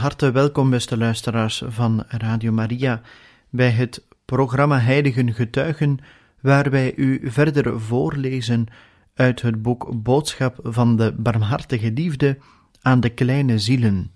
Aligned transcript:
Harte 0.00 0.30
welkom, 0.30 0.70
beste 0.70 0.96
luisteraars 0.96 1.62
van 1.66 2.04
Radio 2.08 2.52
Maria, 2.52 3.02
bij 3.50 3.70
het 3.70 4.06
programma 4.24 4.78
Heiligen 4.78 5.34
Getuigen, 5.34 5.98
waar 6.40 6.70
wij 6.70 6.94
u 6.96 7.30
verder 7.30 7.80
voorlezen 7.80 8.66
uit 9.14 9.42
het 9.42 9.62
boek 9.62 10.02
Boodschap 10.02 10.58
van 10.62 10.96
de 10.96 11.12
Barmhartige 11.12 11.92
Liefde 11.92 12.38
aan 12.80 13.00
de 13.00 13.10
kleine 13.10 13.58
zielen. 13.58 14.12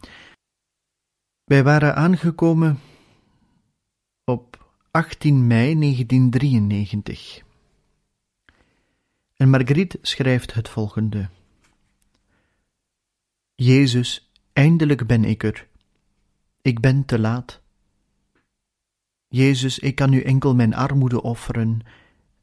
Wij 1.44 1.62
waren 1.62 1.96
aangekomen 1.96 2.78
op 4.24 4.72
18 4.90 5.46
mei 5.46 5.78
1993. 5.78 7.42
En 9.36 9.50
Marguerite 9.50 9.98
schrijft 10.02 10.54
het 10.54 10.68
volgende: 10.68 11.28
Jezus 13.54 14.28
Eindelijk 14.54 15.06
ben 15.06 15.24
ik 15.24 15.42
er. 15.42 15.66
Ik 16.64 16.80
ben 16.80 17.04
te 17.04 17.18
laat. 17.18 17.60
Jezus, 19.28 19.78
ik 19.78 19.94
kan 19.94 20.12
u 20.12 20.20
enkel 20.20 20.54
mijn 20.54 20.74
armoede 20.74 21.22
offeren, 21.22 21.80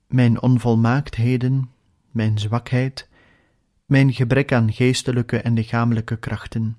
mijn 0.08 0.42
onvolmaaktheden, 0.42 1.72
mijn 2.12 2.40
zwakheid, 2.40 3.10
mijn 3.86 4.14
gebrek 4.14 4.54
aan 4.54 4.74
geestelijke 4.74 5.38
en 5.42 5.54
lichamelijke 5.54 6.18
krachten. 6.18 6.78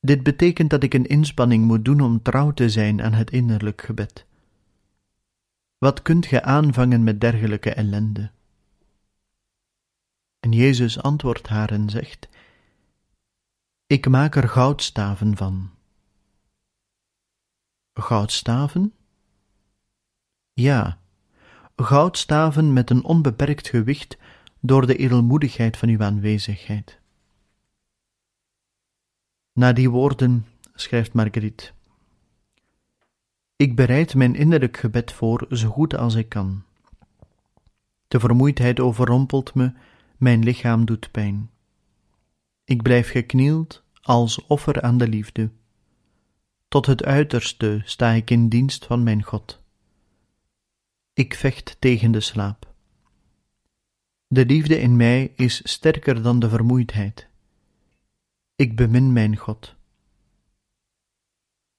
Dit 0.00 0.22
betekent 0.22 0.70
dat 0.70 0.82
ik 0.82 0.94
een 0.94 1.06
inspanning 1.06 1.64
moet 1.64 1.84
doen 1.84 2.00
om 2.00 2.22
trouw 2.22 2.52
te 2.52 2.70
zijn 2.70 3.02
aan 3.02 3.12
het 3.12 3.30
innerlijk 3.30 3.82
gebed. 3.82 4.26
Wat 5.78 6.02
kunt 6.02 6.26
ge 6.26 6.42
aanvangen 6.42 7.04
met 7.04 7.20
dergelijke 7.20 7.74
ellende? 7.74 8.30
En 10.40 10.52
Jezus 10.52 11.02
antwoordt 11.02 11.48
haar 11.48 11.70
en 11.70 11.90
zegt: 11.90 12.28
ik 13.94 14.08
maak 14.08 14.34
er 14.36 14.48
goudstaven 14.48 15.36
van. 15.36 15.70
Goudstaven? 17.92 18.94
Ja, 20.52 20.98
goudstaven 21.76 22.72
met 22.72 22.90
een 22.90 23.04
onbeperkt 23.04 23.68
gewicht 23.68 24.16
door 24.60 24.86
de 24.86 24.96
edelmoedigheid 24.96 25.76
van 25.76 25.88
uw 25.88 26.02
aanwezigheid. 26.02 27.00
Na 29.52 29.72
die 29.72 29.90
woorden 29.90 30.46
schrijft 30.74 31.12
Marguerite: 31.12 31.70
Ik 33.56 33.76
bereid 33.76 34.14
mijn 34.14 34.34
innerlijk 34.34 34.76
gebed 34.76 35.12
voor 35.12 35.46
zo 35.50 35.70
goed 35.70 35.96
als 35.96 36.14
ik 36.14 36.28
kan. 36.28 36.62
De 38.08 38.20
vermoeidheid 38.20 38.80
overrompelt 38.80 39.54
me, 39.54 39.72
mijn 40.16 40.42
lichaam 40.44 40.84
doet 40.84 41.10
pijn. 41.10 41.50
Ik 42.64 42.82
blijf 42.82 43.10
geknield 43.10 43.83
als 44.04 44.46
offer 44.46 44.82
aan 44.82 44.98
de 44.98 45.08
liefde. 45.08 45.50
Tot 46.68 46.86
het 46.86 47.04
uiterste 47.04 47.82
sta 47.84 48.10
ik 48.10 48.30
in 48.30 48.48
dienst 48.48 48.84
van 48.84 49.02
mijn 49.02 49.22
God. 49.22 49.62
Ik 51.12 51.34
vecht 51.34 51.76
tegen 51.78 52.12
de 52.12 52.20
slaap. 52.20 52.72
De 54.26 54.46
liefde 54.46 54.80
in 54.80 54.96
mij 54.96 55.32
is 55.36 55.60
sterker 55.64 56.22
dan 56.22 56.38
de 56.38 56.48
vermoeidheid. 56.48 57.28
Ik 58.56 58.76
bemin 58.76 59.12
mijn 59.12 59.36
God. 59.36 59.74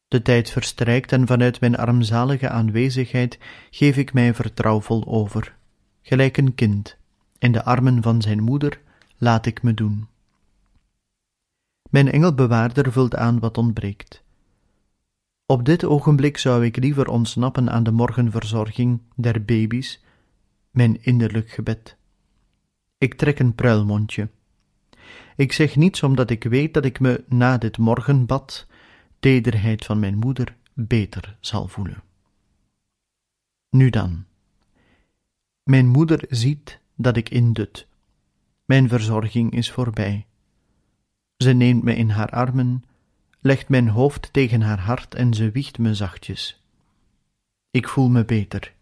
De 0.08 0.22
tijd 0.22 0.50
verstrijkt 0.50 1.12
en 1.12 1.28
vanuit 1.28 1.60
mijn 1.60 1.78
armzalige 1.78 2.50
aanwezigheid 2.50 3.40
geef 3.70 3.98
ik 3.98 4.14
mij 4.14 4.34
vertrouwvol 4.34 5.06
over, 5.08 5.56
gelijk 6.02 6.38
een 6.38 6.56
kind, 6.56 6.98
in 7.38 7.52
de 7.52 7.64
armen 7.64 8.02
van 8.02 8.22
zijn 8.22 8.44
moeder 8.44 8.82
laat 9.18 9.46
ik 9.46 9.64
me 9.64 9.74
doen. 9.74 10.08
Mijn 11.96 12.12
engelbewaarder 12.12 12.92
vult 12.92 13.16
aan 13.16 13.40
wat 13.40 13.58
ontbreekt. 13.58 14.24
Op 15.46 15.66
dit 15.66 15.84
ogenblik 15.84 16.38
zou 16.38 16.66
ik 16.66 16.78
liever 16.78 17.08
ontsnappen 17.08 17.70
aan 17.70 17.84
de 17.84 17.92
morgenverzorging 17.92 19.02
der 19.16 19.46
baby's, 19.46 20.04
mijn 20.72 21.04
innerlijk 21.04 21.50
gebed. 21.50 21.98
Ik 22.98 23.14
trek 23.14 23.40
een 23.40 23.56
pruilmondje. 23.56 24.30
Ik 25.36 25.52
zeg 25.52 25.76
niets 25.76 26.04
omdat 26.04 26.30
ik 26.30 26.44
weet 26.44 26.74
dat 26.74 26.86
ik 26.86 27.00
me 27.00 27.24
na 27.28 27.58
dit 27.58 27.78
morgenbad, 27.78 28.68
tederheid 29.20 29.86
van 29.86 30.00
mijn 30.00 30.18
moeder, 30.18 30.56
beter 30.74 31.38
zal 31.40 31.68
voelen. 31.68 32.04
Nu 33.70 33.90
dan. 33.90 34.26
Mijn 35.64 35.88
moeder 35.88 36.26
ziet 36.30 36.80
dat 36.96 37.18
ik 37.18 37.30
indut. 37.30 37.88
Mijn 38.66 38.90
verzorging 38.90 39.52
is 39.52 39.72
voorbij. 39.72 40.26
Ze 41.38 41.52
neemt 41.52 41.84
me 41.84 41.96
in 41.96 42.10
haar 42.10 42.30
armen, 42.30 42.84
legt 43.40 43.70
mijn 43.70 43.88
hoofd 43.88 44.34
tegen 44.34 44.62
haar 44.62 44.80
hart 44.80 45.16
en 45.16 45.34
ze 45.34 45.52
wiegt 45.52 45.78
me 45.78 45.96
zachtjes. 45.96 46.64
Ik 47.72 47.88
voel 47.88 48.10
me 48.10 48.26
beter. 48.26 48.74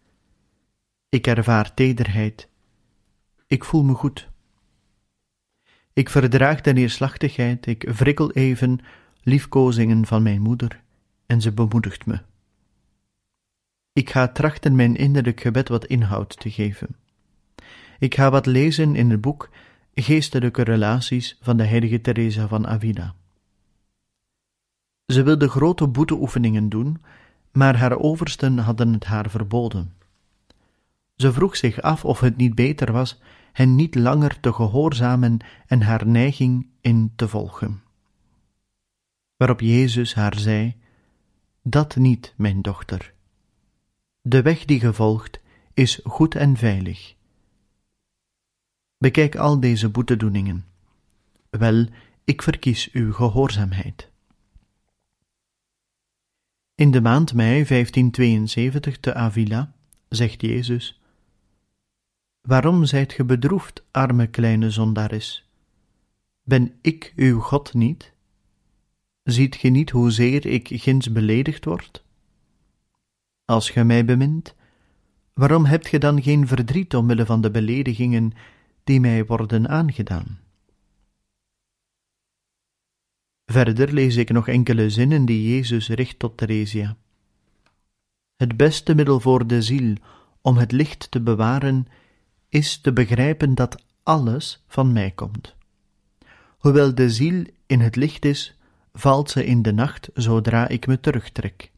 Ik 1.10 1.28
ervaar 1.28 1.74
tederheid. 1.74 2.50
Ik 3.48 3.64
voel 3.64 3.84
me 3.84 3.94
goed. 3.94 4.30
Ik 5.94 6.10
verdraag 6.10 6.62
de 6.62 6.74
neerslachtigheid, 6.74 7.66
ik 7.66 7.84
wrikkel 7.84 8.32
even 8.32 8.80
liefkozingen 9.24 10.06
van 10.06 10.24
mijn 10.24 10.42
moeder 10.42 10.82
en 11.26 11.42
ze 11.42 11.52
bemoedigt 11.52 12.06
me. 12.06 12.22
Ik 13.94 14.10
ga 14.10 14.28
trachten 14.28 14.76
mijn 14.76 14.96
innerlijk 14.96 15.42
gebed 15.42 15.68
wat 15.68 15.86
inhoud 15.86 16.40
te 16.40 16.52
geven. 16.52 16.96
Ik 18.00 18.16
ga 18.16 18.30
wat 18.30 18.46
lezen 18.46 18.96
in 18.96 19.10
het 19.10 19.22
boek 19.22 19.50
Geestelijke 19.96 20.64
relaties 20.64 21.38
van 21.42 21.58
de 21.58 21.64
heilige 21.64 22.02
Teresa 22.02 22.48
van 22.48 22.68
Avila. 22.68 23.16
Ze 25.06 25.24
wilde 25.24 25.50
grote 25.50 25.88
boeteoefeningen 25.88 26.70
doen, 26.70 27.02
maar 27.52 27.78
haar 27.78 28.00
oversten 28.00 28.58
hadden 28.58 28.94
het 28.94 29.06
haar 29.06 29.30
verboden. 29.30 29.94
Ze 31.16 31.34
vroeg 31.34 31.56
zich 31.56 31.82
af 31.82 32.06
of 32.06 32.20
het 32.20 32.38
niet 32.38 32.56
beter 32.56 32.92
was 32.92 33.22
hen 33.52 33.76
niet 33.76 33.96
langer 33.96 34.40
te 34.40 34.54
gehoorzamen 34.54 35.38
en 35.68 35.82
haar 35.82 36.08
neiging 36.08 36.68
in 36.82 37.14
te 37.16 37.28
volgen. 37.28 37.82
Waarop 39.36 39.60
Jezus 39.60 40.14
haar 40.14 40.40
zei: 40.40 40.76
Dat 41.62 41.96
niet, 41.96 42.34
mijn 42.38 42.62
dochter. 42.62 43.14
De 44.22 44.42
weg 44.42 44.66
die 44.66 44.80
ge 44.80 44.94
volgt 44.94 45.40
is 45.74 46.00
goed 46.04 46.36
en 46.36 46.58
veilig. 46.58 47.16
Bekijk 49.04 49.36
al 49.36 49.60
deze 49.60 49.90
boetedoeningen. 49.90 50.66
Wel, 51.50 51.86
ik 52.24 52.42
verkies 52.42 52.92
uw 52.92 53.14
gehoorzaamheid. 53.14 54.10
In 56.76 56.92
de 56.92 57.02
maand 57.02 57.34
mei 57.34 57.66
1572 57.66 59.00
te 59.00 59.14
Avila 59.14 59.74
zegt 60.10 60.42
Jezus: 60.42 61.02
Waarom 62.42 62.86
zijt 62.86 63.14
ge 63.14 63.26
bedroefd, 63.26 63.84
arme 63.92 64.28
kleine 64.28 64.70
zondares? 64.70 65.50
Ben 66.44 66.74
ik 66.82 67.14
uw 67.16 67.40
God 67.40 67.74
niet? 67.74 68.14
Ziet 69.24 69.56
ge 69.56 69.68
niet 69.68 69.90
hoezeer 69.90 70.46
ik 70.46 70.68
ginds 70.72 71.12
beledigd 71.12 71.66
word? 71.66 72.04
Als 73.46 73.70
ge 73.70 73.84
mij 73.84 74.06
bemint, 74.06 74.56
waarom 75.34 75.66
hebt 75.66 75.88
ge 75.88 75.98
dan 75.98 76.22
geen 76.22 76.48
verdriet 76.48 76.96
omwille 76.96 77.26
van 77.26 77.42
de 77.42 77.52
beledigingen 77.52 78.34
die 78.84 79.00
mij 79.00 79.26
worden 79.26 79.70
aangedaan. 79.70 80.40
Verder 83.46 83.94
lees 83.94 84.16
ik 84.16 84.30
nog 84.30 84.48
enkele 84.48 84.90
zinnen 84.90 85.26
die 85.26 85.54
Jezus 85.54 85.90
richt 85.90 86.20
tot 86.20 86.38
Theresia. 86.38 86.98
Het 88.36 88.58
beste 88.58 88.96
middel 88.96 89.20
voor 89.20 89.48
de 89.48 89.62
ziel 89.62 89.96
om 90.42 90.58
het 90.58 90.72
licht 90.72 91.12
te 91.12 91.22
bewaren 91.22 91.88
is 92.50 92.78
te 92.78 92.94
begrijpen 92.94 93.56
dat 93.56 93.84
alles 94.04 94.64
van 94.68 94.92
mij 94.92 95.12
komt. 95.12 95.56
Hoewel 96.58 96.96
de 96.96 97.10
ziel 97.10 97.46
in 97.66 97.80
het 97.80 97.96
licht 97.96 98.26
is, 98.26 98.58
valt 98.94 99.30
ze 99.30 99.46
in 99.46 99.62
de 99.62 99.74
nacht 99.74 100.10
zodra 100.14 100.68
ik 100.68 100.88
me 100.88 101.00
terugtrek. 101.00 101.72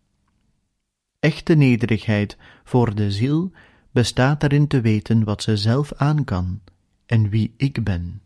Echte 1.19 1.53
nederigheid 1.53 2.37
voor 2.63 2.95
de 2.95 3.11
ziel 3.11 3.51
bestaat 3.91 4.43
erin 4.43 4.67
te 4.67 4.81
weten 4.81 5.23
wat 5.23 5.43
ze 5.43 5.57
zelf 5.57 5.93
aan 5.93 6.23
kan 6.23 6.61
en 7.05 7.29
wie 7.29 7.53
ik 7.57 7.83
ben. 7.83 8.21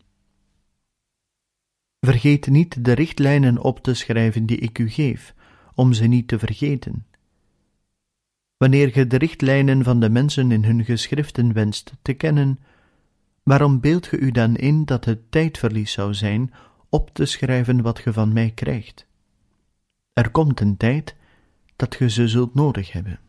Vergeet 2.00 2.48
niet 2.48 2.86
de 2.86 2.92
richtlijnen 2.92 3.64
op 3.64 3.80
te 3.80 3.94
schrijven 3.94 4.46
die 4.46 4.58
ik 4.58 4.80
u 4.80 4.90
geef, 4.90 5.34
om 5.74 5.94
ze 5.94 6.06
niet 6.06 6.28
te 6.28 6.40
vergeten. 6.40 7.06
Wanneer 8.58 8.90
ge 8.90 9.08
de 9.08 9.18
richtlijnen 9.18 9.84
van 9.84 10.00
de 10.00 10.10
mensen 10.10 10.52
in 10.52 10.64
hun 10.64 10.86
geschriften 10.86 11.54
wenst 11.54 11.94
te 12.02 12.14
kennen, 12.14 12.60
waarom 13.44 13.80
beeldt 13.80 14.08
ge 14.08 14.18
u 14.18 14.32
dan 14.32 14.56
in 14.56 14.86
dat 14.86 15.06
het 15.06 15.32
tijdverlies 15.32 15.92
zou 15.92 16.14
zijn 16.14 16.54
op 16.90 17.10
te 17.14 17.26
schrijven 17.26 17.82
wat 17.82 18.00
ge 18.00 18.14
van 18.14 18.34
mij 18.34 18.52
krijgt? 18.52 19.08
Er 20.14 20.32
komt 20.32 20.60
een 20.60 20.78
tijd 20.78 21.16
dat 21.76 21.96
ge 21.96 22.10
ze 22.10 22.28
zult 22.28 22.54
nodig 22.54 22.92
hebben. 22.92 23.20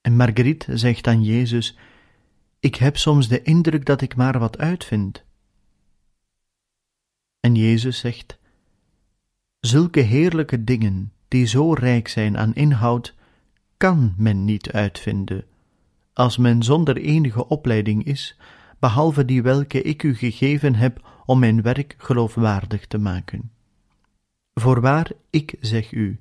En 0.00 0.16
Marguerite 0.16 0.76
zegt 0.76 1.06
aan 1.06 1.22
Jezus: 1.22 1.78
Ik 2.60 2.74
heb 2.74 2.96
soms 2.96 3.28
de 3.28 3.42
indruk 3.42 3.86
dat 3.86 4.00
ik 4.00 4.16
maar 4.16 4.38
wat 4.38 4.58
uitvind. 4.58 5.24
En 7.40 7.54
Jezus 7.54 7.98
zegt: 7.98 8.38
Zulke 9.60 10.00
heerlijke 10.00 10.64
dingen, 10.64 11.12
die 11.28 11.46
zo 11.46 11.72
rijk 11.72 12.08
zijn 12.08 12.38
aan 12.38 12.54
inhoud, 12.54 13.14
kan 13.76 14.14
men 14.16 14.44
niet 14.44 14.70
uitvinden, 14.70 15.44
als 16.12 16.36
men 16.36 16.62
zonder 16.62 16.96
enige 16.96 17.48
opleiding 17.48 18.04
is, 18.04 18.36
behalve 18.78 19.24
die 19.24 19.42
welke 19.42 19.82
ik 19.82 20.02
u 20.02 20.14
gegeven 20.14 20.74
heb 20.74 21.22
om 21.26 21.38
mijn 21.38 21.62
werk 21.62 21.94
geloofwaardig 21.98 22.86
te 22.86 22.98
maken. 22.98 23.50
Voorwaar, 24.54 25.10
ik 25.30 25.54
zeg 25.60 25.92
u, 25.92 26.20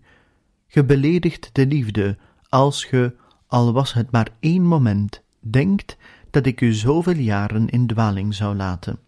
ge 0.67 0.85
beledigt 0.85 1.49
de 1.53 1.67
liefde 1.67 2.17
als 2.49 2.83
ge, 2.83 3.15
al 3.47 3.73
was 3.73 3.93
het 3.93 4.11
maar 4.11 4.29
één 4.39 4.63
moment, 4.63 5.23
denkt 5.39 5.97
dat 6.37 6.45
ik 6.45 6.61
u 6.61 6.73
zoveel 6.73 7.15
jaren 7.15 7.69
in 7.69 7.87
dwaling 7.87 8.33
zou 8.33 8.55
laten, 8.55 8.99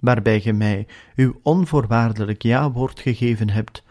waarbij 0.00 0.40
ge 0.40 0.52
mij 0.52 0.86
uw 1.16 1.40
onvoorwaardelijk 1.42 2.42
ja-woord 2.42 3.00
gegeven 3.00 3.50
hebt, 3.50 3.84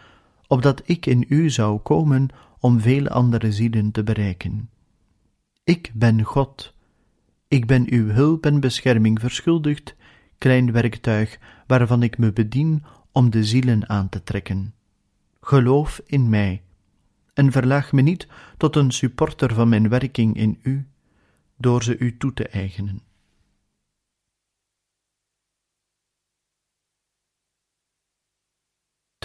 opdat 0.48 0.82
ik 0.86 1.06
in 1.06 1.26
u 1.28 1.50
zou 1.50 1.80
komen 1.80 2.28
om 2.60 2.80
veel 2.80 3.08
andere 3.08 3.52
zielen 3.52 3.92
te 3.92 4.04
bereiken. 4.04 4.70
Ik 5.64 5.92
ben 5.94 6.24
God, 6.24 6.74
ik 7.48 7.66
ben 7.66 7.86
uw 7.90 8.08
hulp 8.08 8.46
en 8.46 8.60
bescherming 8.60 9.20
verschuldigd, 9.20 9.96
klein 10.38 10.72
werktuig 10.72 11.40
waarvan 11.68 12.04
ik 12.04 12.18
me 12.18 12.34
bedien 12.34 12.84
om 13.12 13.30
de 13.30 13.44
zielen 13.44 13.90
aan 13.90 14.10
te 14.10 14.24
trekken. 14.24 14.74
Geloof 15.42 16.02
in 16.06 16.30
mij 16.30 16.62
en 17.34 17.52
verlaag 17.52 17.92
me 17.92 18.02
niet 18.02 18.28
tot 18.58 18.76
een 18.76 18.92
supporter 18.92 19.54
van 19.54 19.70
mijn 19.70 19.90
werking 19.90 20.36
in 20.36 20.60
u, 20.62 20.86
door 21.62 21.84
ze 21.84 21.98
u 21.98 22.18
toe 22.18 22.34
te 22.34 22.48
eigenen. 22.48 23.02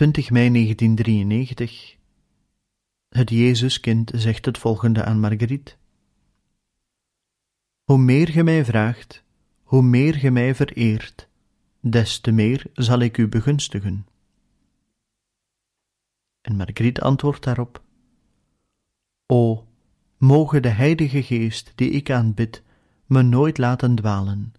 ...20 0.05 0.31
mei 0.31 0.51
1993... 0.53 1.97
Het 3.09 3.31
Jezuskind 3.31 4.11
zegt 4.15 4.45
het 4.45 4.59
volgende 4.59 5.05
aan 5.05 5.21
Marguerite. 5.21 5.77
Hoe 7.85 7.99
meer 7.99 8.29
ge 8.29 8.43
mij 8.43 8.65
vraagt, 8.65 9.25
hoe 9.63 9.83
meer 9.83 10.15
ge 10.15 10.31
mij 10.31 10.55
vereert, 10.55 11.29
des 11.81 12.21
te 12.21 12.31
meer 12.31 12.67
zal 12.73 12.99
ik 12.99 13.17
u 13.17 13.29
begunstigen. 13.29 14.07
En 16.41 16.57
Margriet 16.57 17.01
antwoordt 17.01 17.45
daarop: 17.45 17.86
O, 20.21 20.27
moge 20.27 20.61
de 20.61 20.69
Heilige 20.69 21.23
Geest, 21.23 21.73
die 21.75 21.91
ik 21.91 22.11
aanbid, 22.11 22.63
me 23.07 23.23
nooit 23.23 23.59
laten 23.59 23.95
dwalen. 23.95 24.55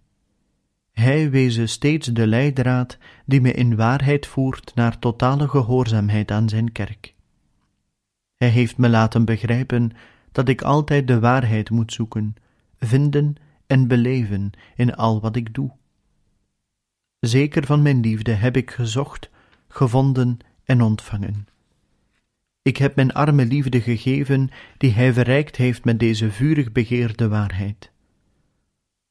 Hij 0.92 1.30
wezen 1.30 1.68
steeds 1.68 2.06
de 2.06 2.26
leidraad 2.26 2.98
die 3.26 3.40
me 3.40 3.52
in 3.52 3.76
waarheid 3.76 4.26
voert 4.26 4.74
naar 4.74 4.98
totale 4.98 5.48
gehoorzaamheid 5.48 6.30
aan 6.30 6.48
zijn 6.48 6.72
kerk. 6.72 7.14
Hij 8.36 8.48
heeft 8.48 8.76
me 8.76 8.88
laten 8.88 9.24
begrijpen 9.24 9.90
dat 10.32 10.48
ik 10.48 10.62
altijd 10.62 11.06
de 11.06 11.20
waarheid 11.20 11.70
moet 11.70 11.92
zoeken, 11.92 12.34
vinden 12.78 13.34
en 13.66 13.88
beleven 13.88 14.50
in 14.76 14.94
al 14.94 15.20
wat 15.20 15.36
ik 15.36 15.54
doe. 15.54 15.70
Zeker 17.20 17.66
van 17.66 17.82
mijn 17.82 18.00
liefde 18.00 18.32
heb 18.32 18.56
ik 18.56 18.70
gezocht, 18.70 19.30
gevonden 19.68 20.38
en 20.64 20.82
ontvangen. 20.82 21.46
Ik 22.68 22.76
heb 22.76 22.96
mijn 22.96 23.12
arme 23.12 23.46
liefde 23.46 23.80
gegeven, 23.80 24.50
die 24.76 24.92
hij 24.92 25.12
verrijkt 25.12 25.56
heeft 25.56 25.84
met 25.84 25.98
deze 25.98 26.30
vurig 26.30 26.72
begeerde 26.72 27.28
waarheid. 27.28 27.90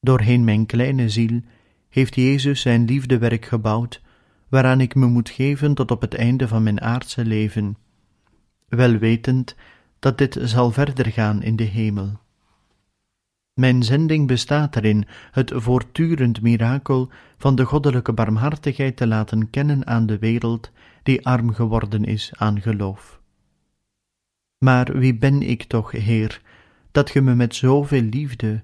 Doorheen 0.00 0.44
mijn 0.44 0.66
kleine 0.66 1.08
ziel 1.08 1.40
heeft 1.88 2.14
Jezus 2.14 2.60
zijn 2.60 2.84
liefdewerk 2.84 3.44
gebouwd, 3.44 4.02
waaraan 4.48 4.80
ik 4.80 4.94
me 4.94 5.06
moet 5.06 5.30
geven 5.30 5.74
tot 5.74 5.90
op 5.90 6.00
het 6.00 6.14
einde 6.14 6.48
van 6.48 6.62
mijn 6.62 6.80
aardse 6.80 7.24
leven, 7.24 7.76
wel 8.68 8.96
wetend 8.98 9.56
dat 9.98 10.18
dit 10.18 10.38
zal 10.40 10.70
verder 10.70 11.06
gaan 11.06 11.42
in 11.42 11.56
de 11.56 11.64
hemel. 11.64 12.20
Mijn 13.54 13.82
zending 13.82 14.26
bestaat 14.26 14.76
erin 14.76 15.06
het 15.30 15.52
voortdurend 15.54 16.42
mirakel 16.42 17.10
van 17.38 17.54
de 17.54 17.64
goddelijke 17.64 18.12
barmhartigheid 18.12 18.96
te 18.96 19.06
laten 19.06 19.50
kennen 19.50 19.86
aan 19.86 20.06
de 20.06 20.18
wereld 20.18 20.70
die 21.02 21.26
arm 21.26 21.52
geworden 21.52 22.04
is 22.04 22.32
aan 22.36 22.60
geloof. 22.60 23.17
Maar 24.58 24.98
wie 24.98 25.14
ben 25.14 25.42
ik 25.42 25.62
toch, 25.62 25.90
Heer, 25.90 26.42
dat 26.90 27.10
ge 27.10 27.20
me 27.20 27.34
met 27.34 27.54
zoveel 27.54 28.02
liefde 28.02 28.62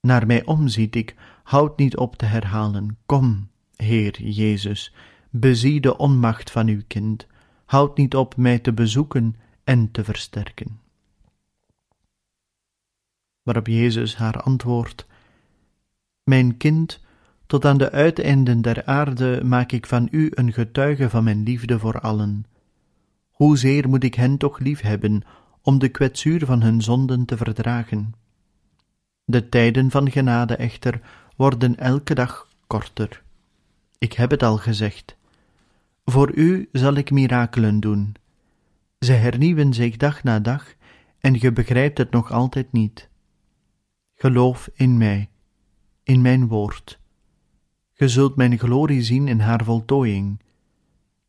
naar 0.00 0.26
mij 0.26 0.44
omziet? 0.44 0.94
Ik 0.94 1.14
houd 1.42 1.78
niet 1.78 1.96
op 1.96 2.16
te 2.16 2.24
herhalen. 2.24 2.98
Kom, 3.06 3.48
Heer 3.76 4.22
Jezus, 4.22 4.94
bezie 5.30 5.80
de 5.80 5.96
onmacht 5.96 6.50
van 6.50 6.68
uw 6.68 6.82
kind, 6.86 7.26
houd 7.64 7.96
niet 7.96 8.14
op 8.14 8.36
mij 8.36 8.58
te 8.58 8.72
bezoeken 8.72 9.36
en 9.64 9.90
te 9.90 10.04
versterken. 10.04 10.80
Waarop 13.42 13.66
Jezus 13.66 14.16
haar 14.16 14.40
antwoordt: 14.40 15.06
Mijn 16.24 16.56
kind, 16.56 17.00
tot 17.46 17.64
aan 17.64 17.78
de 17.78 17.90
uiteinden 17.90 18.62
der 18.62 18.84
aarde 18.84 19.44
maak 19.44 19.72
ik 19.72 19.86
van 19.86 20.08
u 20.10 20.30
een 20.34 20.52
getuige 20.52 21.10
van 21.10 21.24
mijn 21.24 21.42
liefde 21.42 21.78
voor 21.78 22.00
allen. 22.00 22.44
Hoezeer 23.42 23.88
moet 23.88 24.04
ik 24.04 24.14
hen 24.14 24.36
toch 24.36 24.58
liefhebben 24.58 25.22
om 25.62 25.78
de 25.78 25.88
kwetsuur 25.88 26.46
van 26.46 26.62
hun 26.62 26.82
zonden 26.82 27.24
te 27.24 27.36
verdragen? 27.36 28.14
De 29.24 29.48
tijden 29.48 29.90
van 29.90 30.10
genade 30.10 30.56
echter 30.56 31.00
worden 31.36 31.78
elke 31.78 32.14
dag 32.14 32.48
korter. 32.66 33.22
Ik 33.98 34.12
heb 34.12 34.30
het 34.30 34.42
al 34.42 34.56
gezegd. 34.56 35.16
Voor 36.04 36.34
u 36.34 36.68
zal 36.72 36.94
ik 36.94 37.10
mirakelen 37.10 37.80
doen. 37.80 38.14
Ze 38.98 39.12
hernieuwen 39.12 39.72
zich 39.72 39.96
dag 39.96 40.22
na 40.22 40.40
dag 40.40 40.74
en 41.20 41.38
ge 41.38 41.52
begrijpt 41.52 41.98
het 41.98 42.10
nog 42.10 42.32
altijd 42.32 42.72
niet. 42.72 43.08
Geloof 44.14 44.70
in 44.74 44.96
mij, 44.98 45.28
in 46.02 46.20
mijn 46.20 46.48
woord. 46.48 46.98
Ge 47.92 48.08
zult 48.08 48.36
mijn 48.36 48.58
glorie 48.58 49.02
zien 49.02 49.28
in 49.28 49.40
haar 49.40 49.64
voltooiing 49.64 50.40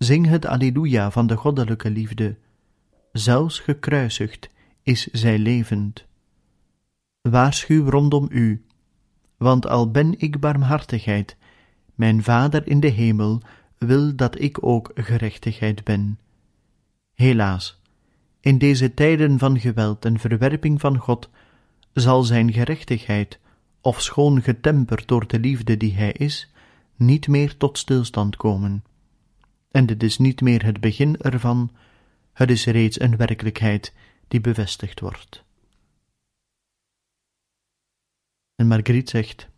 Zing 0.04 0.26
het 0.26 0.46
Alleluia 0.46 1.12
van 1.12 1.28
de 1.28 1.36
goddelijke 1.36 1.90
liefde. 1.90 2.36
Zelfs 3.12 3.60
gekruisigd 3.60 4.50
is 4.82 5.08
zij 5.08 5.38
levend. 5.38 6.06
Waarschuw 7.22 7.90
rondom 7.90 8.28
u, 8.32 8.66
want 9.38 9.68
al 9.68 9.92
ben 9.92 10.20
ik 10.20 10.40
barmhartigheid, 10.40 11.38
mijn 11.96 12.24
Vader 12.24 12.68
in 12.68 12.80
de 12.80 12.88
hemel 12.88 13.42
wil 13.78 14.16
dat 14.16 14.42
ik 14.42 14.66
ook 14.66 14.92
gerechtigheid 14.96 15.84
ben. 15.84 16.20
Helaas, 17.14 17.82
in 18.40 18.58
deze 18.58 18.94
tijden 18.94 19.40
van 19.40 19.60
geweld 19.60 20.06
en 20.06 20.20
verwerping 20.20 20.80
van 20.80 20.98
God, 20.98 21.30
zal 21.94 22.24
zijn 22.24 22.54
gerechtigheid, 22.54 23.40
ofschoon 23.82 24.42
getemperd 24.42 25.08
door 25.08 25.28
de 25.28 25.40
liefde 25.40 25.78
die 25.78 25.94
hij 25.94 26.12
is, 26.12 26.52
niet 26.96 27.28
meer 27.28 27.58
tot 27.58 27.78
stilstand 27.78 28.36
komen 28.36 28.84
en 29.74 29.86
dit 29.86 30.04
is 30.04 30.18
niet 30.18 30.42
meer 30.42 30.66
het 30.66 30.80
begin 30.80 31.18
ervan, 31.18 31.72
het 32.34 32.50
is 32.50 32.66
reeds 32.66 33.00
een 33.00 33.18
werkelijkheid 33.18 33.94
die 34.28 34.42
bevestigd 34.42 35.00
wordt. 35.00 35.44
En 38.56 38.68
Margriet 38.68 39.10
zegt: 39.10 39.50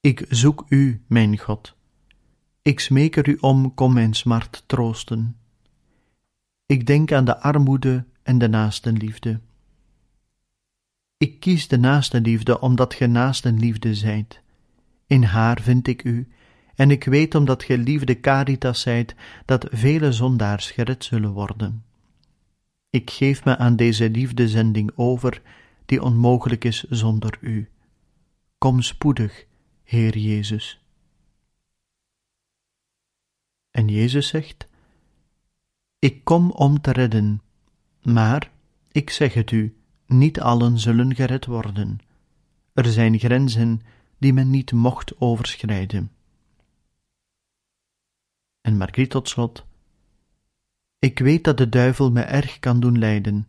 Ik 0.00 0.24
zoek 0.28 0.64
u, 0.68 1.02
mijn 1.06 1.38
God. 1.38 1.76
Ik 2.62 2.80
smeek 2.80 3.16
er 3.16 3.28
u 3.28 3.36
om, 3.40 3.74
kom 3.74 3.92
mijn 3.92 4.14
smart 4.14 4.62
troosten. 4.66 5.36
Ik 6.66 6.86
denk 6.86 7.12
aan 7.12 7.24
de 7.24 7.40
armoede 7.40 8.04
en 8.22 8.38
de 8.38 8.48
naastenliefde. 8.48 9.40
Ik 11.16 11.40
kies 11.40 11.68
de 11.68 11.78
naastenliefde 11.78 12.60
omdat 12.60 12.94
ge 12.94 13.06
naastenliefde 13.06 13.94
zijt. 13.94 14.40
In 15.06 15.22
haar 15.22 15.60
vind 15.60 15.86
ik 15.86 16.04
u 16.04 16.28
en 16.78 16.90
ik 16.90 17.04
weet 17.04 17.34
omdat 17.34 17.62
gij 17.62 17.78
liefde 17.78 18.20
caritas 18.20 18.80
zijt, 18.80 19.14
dat 19.44 19.66
vele 19.70 20.12
zondaars 20.12 20.70
gered 20.70 21.04
zullen 21.04 21.30
worden. 21.30 21.84
Ik 22.90 23.10
geef 23.10 23.44
me 23.44 23.56
aan 23.56 23.76
deze 23.76 24.10
liefdezending 24.10 24.90
over, 24.94 25.42
die 25.86 26.02
onmogelijk 26.02 26.64
is 26.64 26.82
zonder 26.82 27.38
u. 27.40 27.68
Kom 28.58 28.82
spoedig, 28.82 29.46
Heer 29.84 30.18
Jezus. 30.18 30.84
En 33.70 33.88
Jezus 33.88 34.28
zegt: 34.28 34.66
Ik 35.98 36.24
kom 36.24 36.50
om 36.50 36.80
te 36.80 36.92
redden, 36.92 37.42
maar 38.02 38.50
ik 38.92 39.10
zeg 39.10 39.34
het 39.34 39.50
u, 39.50 39.76
niet 40.06 40.40
allen 40.40 40.78
zullen 40.78 41.14
gered 41.14 41.46
worden. 41.46 41.98
Er 42.72 42.86
zijn 42.86 43.18
grenzen 43.18 43.80
die 44.18 44.32
men 44.32 44.50
niet 44.50 44.72
mocht 44.72 45.20
overschrijden. 45.20 46.12
En 48.68 48.76
Margriet 48.76 49.10
tot 49.10 49.28
slot. 49.28 49.66
Ik 50.98 51.18
weet 51.18 51.44
dat 51.44 51.56
de 51.56 51.68
duivel 51.68 52.10
me 52.10 52.20
erg 52.20 52.58
kan 52.58 52.80
doen 52.80 52.98
lijden, 52.98 53.48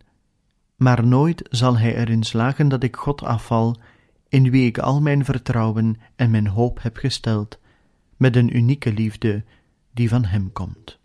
maar 0.75 1.07
nooit 1.07 1.47
zal 1.49 1.77
hij 1.77 1.95
erin 1.95 2.23
slagen 2.23 2.67
dat 2.67 2.83
ik 2.83 2.95
God 2.95 3.23
afval, 3.23 3.77
in 4.29 4.51
wie 4.51 4.65
ik 4.65 4.77
al 4.77 5.01
mijn 5.01 5.25
vertrouwen 5.25 5.97
en 6.15 6.31
mijn 6.31 6.47
hoop 6.47 6.81
heb 6.81 6.97
gesteld, 6.97 7.59
met 8.17 8.35
een 8.35 8.55
unieke 8.55 8.93
liefde 8.93 9.43
die 9.93 10.09
van 10.09 10.25
hem 10.25 10.51
komt. 10.51 10.98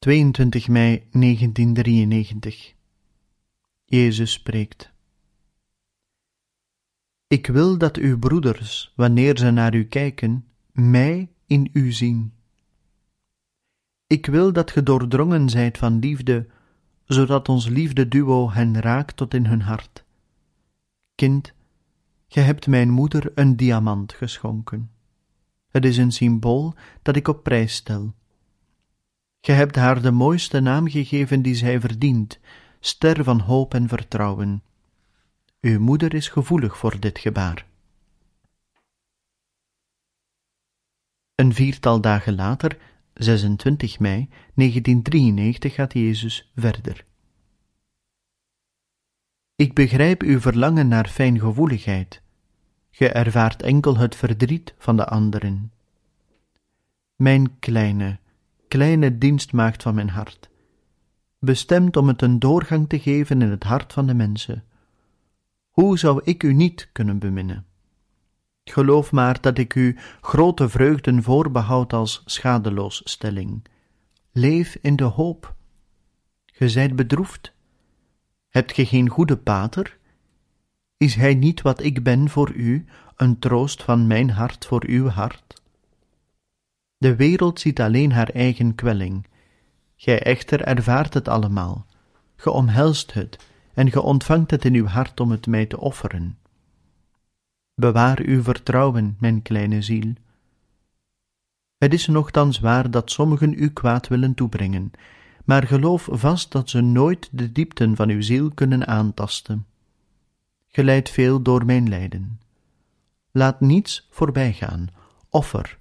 22 0.00 0.68
mei 0.68 1.06
1993 1.10 2.74
Jezus 3.84 4.32
spreekt 4.32 4.92
Ik 7.26 7.46
wil 7.46 7.78
dat 7.78 7.96
uw 7.96 8.18
broeders, 8.18 8.92
wanneer 8.96 9.38
ze 9.38 9.50
naar 9.50 9.74
u 9.74 9.84
kijken, 9.84 10.44
mij 10.72 11.28
in 11.46 11.70
u 11.72 11.92
zien. 11.92 12.32
Ik 14.06 14.26
wil 14.26 14.52
dat 14.52 14.70
ge 14.70 14.82
doordrongen 14.82 15.48
zijt 15.48 15.78
van 15.78 15.98
liefde, 15.98 16.46
zodat 17.04 17.48
ons 17.48 17.68
liefdeduo 17.68 18.50
hen 18.50 18.80
raakt 18.80 19.16
tot 19.16 19.34
in 19.34 19.46
hun 19.46 19.62
hart. 19.62 20.04
Kind, 21.14 21.52
ge 22.28 22.40
hebt 22.40 22.66
mijn 22.66 22.90
moeder 22.90 23.32
een 23.34 23.56
diamant 23.56 24.12
geschonken. 24.12 24.90
Het 25.68 25.84
is 25.84 25.96
een 25.96 26.12
symbool 26.12 26.74
dat 27.02 27.16
ik 27.16 27.28
op 27.28 27.42
prijs 27.42 27.74
stel 27.74 28.14
Ge 29.40 29.52
hebt 29.52 29.76
haar 29.76 30.02
de 30.02 30.10
mooiste 30.10 30.60
naam 30.60 30.88
gegeven 30.88 31.42
die 31.42 31.54
zij 31.54 31.80
verdient, 31.80 32.38
ster 32.80 33.24
van 33.24 33.40
hoop 33.40 33.74
en 33.74 33.88
vertrouwen. 33.88 34.62
Uw 35.60 35.80
moeder 35.80 36.14
is 36.14 36.28
gevoelig 36.28 36.78
voor 36.78 37.00
dit 37.00 37.18
gebaar. 37.18 37.66
Een 41.34 41.54
viertal 41.54 42.00
dagen 42.00 42.34
later, 42.34 42.78
26 43.14 43.98
mei 43.98 44.28
1993, 44.54 45.74
gaat 45.74 45.92
Jezus 45.92 46.50
verder. 46.56 47.04
Ik 49.56 49.74
begrijp 49.74 50.22
uw 50.22 50.40
verlangen 50.40 50.88
naar 50.88 51.08
fijngevoeligheid. 51.08 52.22
Ge 52.90 53.08
ervaart 53.08 53.62
enkel 53.62 53.96
het 53.96 54.16
verdriet 54.16 54.74
van 54.78 54.96
de 54.96 55.06
anderen. 55.06 55.72
Mijn 57.16 57.58
kleine, 57.58 58.18
kleine 58.70 59.18
dienstmaagd 59.18 59.82
van 59.82 59.94
mijn 59.94 60.08
hart, 60.08 60.50
bestemd 61.38 61.96
om 61.96 62.08
het 62.08 62.22
een 62.22 62.38
doorgang 62.38 62.88
te 62.88 62.98
geven 62.98 63.42
in 63.42 63.50
het 63.50 63.64
hart 63.64 63.92
van 63.92 64.06
de 64.06 64.14
mensen. 64.14 64.64
Hoe 65.70 65.98
zou 65.98 66.20
ik 66.24 66.42
u 66.42 66.52
niet 66.52 66.88
kunnen 66.92 67.18
beminnen? 67.18 67.66
Geloof 68.64 69.12
maar 69.12 69.40
dat 69.40 69.58
ik 69.58 69.74
u 69.74 69.98
grote 70.20 70.68
vreugden 70.68 71.22
voorbehoud 71.22 71.92
als 71.92 72.22
schadeloosstelling. 72.24 73.64
Leef 74.32 74.78
in 74.80 74.96
de 74.96 75.04
hoop. 75.04 75.54
Ge 76.46 76.68
zijt 76.68 76.96
bedroefd. 76.96 77.52
Hebt 78.48 78.72
ge 78.72 78.86
geen 78.86 79.08
goede 79.08 79.36
pater? 79.36 79.98
Is 80.96 81.14
hij 81.14 81.34
niet 81.34 81.62
wat 81.62 81.82
ik 81.82 82.02
ben 82.02 82.28
voor 82.28 82.52
u, 82.52 82.84
een 83.16 83.38
troost 83.38 83.82
van 83.82 84.06
mijn 84.06 84.30
hart 84.30 84.66
voor 84.66 84.84
uw 84.86 85.08
hart? 85.08 85.59
De 87.00 87.16
wereld 87.16 87.60
ziet 87.60 87.80
alleen 87.80 88.12
haar 88.12 88.28
eigen 88.28 88.74
kwelling. 88.74 89.26
Gij 89.96 90.22
echter 90.22 90.62
ervaart 90.62 91.14
het 91.14 91.28
allemaal. 91.28 91.86
Ge 92.36 92.50
omhelst 92.50 93.12
het 93.12 93.38
en 93.74 93.90
ge 93.90 94.02
ontvangt 94.02 94.50
het 94.50 94.64
in 94.64 94.74
uw 94.74 94.86
hart 94.86 95.20
om 95.20 95.30
het 95.30 95.46
mij 95.46 95.66
te 95.66 95.78
offeren. 95.78 96.38
Bewaar 97.74 98.20
uw 98.20 98.42
vertrouwen, 98.42 99.16
mijn 99.18 99.42
kleine 99.42 99.82
ziel. 99.82 100.12
Het 101.78 101.92
is 101.92 102.06
nogthans 102.06 102.58
waar 102.58 102.90
dat 102.90 103.10
sommigen 103.10 103.52
u 103.62 103.70
kwaad 103.70 104.08
willen 104.08 104.34
toebrengen, 104.34 104.90
maar 105.44 105.66
geloof 105.66 106.08
vast 106.10 106.52
dat 106.52 106.70
ze 106.70 106.80
nooit 106.80 107.28
de 107.32 107.52
diepten 107.52 107.96
van 107.96 108.08
uw 108.08 108.22
ziel 108.22 108.50
kunnen 108.50 108.86
aantasten. 108.86 109.66
Geleid 110.68 111.10
veel 111.10 111.42
door 111.42 111.64
mijn 111.64 111.88
lijden. 111.88 112.40
Laat 113.30 113.60
niets 113.60 114.08
voorbijgaan, 114.10 114.88
offer 115.28 115.78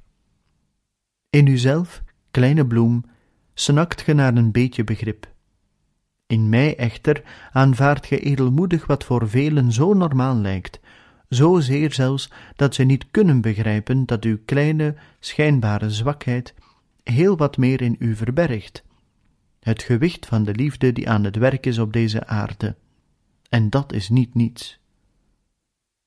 in 1.30 1.46
uzelf, 1.46 2.04
kleine 2.32 2.66
bloem, 2.66 3.06
snakt 3.54 4.02
ge 4.02 4.14
naar 4.14 4.36
een 4.36 4.52
beetje 4.52 4.84
begrip. 4.84 5.28
In 6.28 6.50
mij 6.50 6.76
echter 6.76 7.24
aanvaardt 7.52 8.06
ge 8.06 8.20
edelmoedig 8.20 8.86
wat 8.86 9.04
voor 9.04 9.30
velen 9.30 9.72
zo 9.72 9.94
normaal 9.94 10.36
lijkt, 10.36 10.80
zozeer 11.28 11.94
zelfs 11.94 12.32
dat 12.56 12.76
ze 12.76 12.84
niet 12.84 13.12
kunnen 13.12 13.42
begrijpen 13.42 14.06
dat 14.06 14.24
uw 14.24 14.38
kleine, 14.46 14.96
schijnbare 15.20 15.90
zwakheid 15.90 16.54
heel 17.04 17.38
wat 17.38 17.58
meer 17.58 17.82
in 17.82 17.96
u 18.00 18.16
verbergt. 18.16 18.84
Het 19.60 19.84
gewicht 19.84 20.26
van 20.26 20.44
de 20.44 20.56
liefde 20.56 20.94
die 20.94 21.10
aan 21.10 21.24
het 21.24 21.36
werk 21.36 21.66
is 21.66 21.78
op 21.78 21.94
deze 21.94 22.28
aarde. 22.28 22.76
En 23.50 23.70
dat 23.70 23.94
is 23.94 24.10
niet 24.10 24.36
niets. 24.36 24.80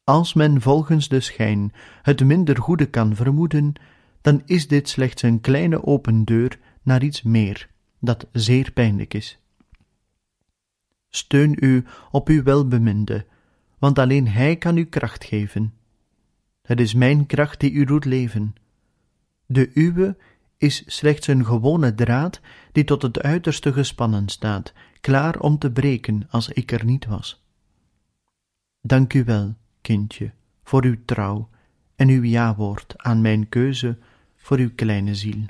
Als 0.04 0.34
men 0.34 0.60
volgens 0.60 1.08
de 1.08 1.20
schijn 1.20 1.72
het 2.02 2.24
minder 2.24 2.58
goede 2.58 2.86
kan 2.86 3.14
vermoeden, 3.14 3.72
dan 4.22 4.42
is 4.44 4.68
dit 4.68 4.88
slechts 4.88 5.22
een 5.22 5.40
kleine 5.40 5.84
open 5.84 6.24
deur 6.24 6.58
naar 6.82 7.02
iets 7.02 7.22
meer, 7.22 7.68
dat 7.98 8.26
zeer 8.32 8.72
pijnlijk 8.72 9.14
is. 9.14 9.38
Steun 11.08 11.56
u 11.60 11.84
op 12.10 12.28
uw 12.28 12.42
welbeminde, 12.42 13.26
want 13.78 13.98
alleen 13.98 14.28
Hij 14.28 14.56
kan 14.56 14.76
u 14.76 14.84
kracht 14.84 15.24
geven. 15.24 15.74
Het 16.62 16.80
is 16.80 16.94
mijn 16.94 17.26
kracht 17.26 17.60
die 17.60 17.72
u 17.72 17.84
doet 17.84 18.04
leven. 18.04 18.54
De 19.46 19.70
uwe 19.74 20.16
is 20.58 20.82
slechts 20.86 21.26
een 21.26 21.44
gewone 21.44 21.94
draad 21.94 22.40
die 22.72 22.84
tot 22.84 23.02
het 23.02 23.22
uiterste 23.22 23.72
gespannen 23.72 24.28
staat, 24.28 24.72
klaar 25.00 25.40
om 25.40 25.58
te 25.58 25.70
breken 25.70 26.26
als 26.30 26.48
ik 26.48 26.72
er 26.72 26.84
niet 26.84 27.06
was. 27.06 27.44
Dank 28.80 29.12
u 29.12 29.24
wel, 29.24 29.54
kindje, 29.80 30.32
voor 30.64 30.84
uw 30.84 30.96
trouw 31.04 31.48
en 31.96 32.08
uw 32.08 32.22
jawoord 32.22 32.94
aan 32.96 33.20
mijn 33.20 33.48
keuze 33.48 33.98
voor 34.42 34.58
uw 34.58 34.74
kleine 34.74 35.14
ziel. 35.14 35.44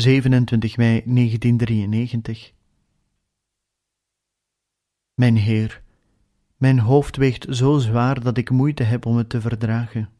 ...27 0.00 0.76
mei 0.76 1.02
1993 1.04 2.52
Mijn 5.14 5.36
Heer, 5.36 5.82
mijn 6.56 6.78
hoofd 6.78 7.16
weegt 7.16 7.46
zo 7.48 7.78
zwaar 7.78 8.20
dat 8.20 8.38
ik 8.38 8.50
moeite 8.50 8.82
heb 8.82 9.06
om 9.06 9.16
het 9.16 9.28
te 9.28 9.40
verdragen. 9.40 10.10